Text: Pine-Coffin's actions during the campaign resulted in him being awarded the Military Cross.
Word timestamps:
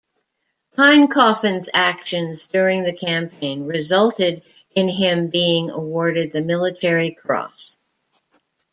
Pine-Coffin's 0.77 1.69
actions 1.75 2.47
during 2.47 2.81
the 2.81 2.91
campaign 2.91 3.67
resulted 3.67 4.41
in 4.73 4.89
him 4.89 5.27
being 5.27 5.69
awarded 5.69 6.31
the 6.31 6.41
Military 6.41 7.11
Cross. 7.11 7.77